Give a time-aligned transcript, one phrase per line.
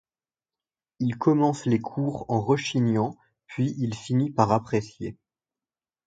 [0.99, 3.15] Il commence les cours en rechignant
[3.45, 5.15] puis, il finit par apprécier.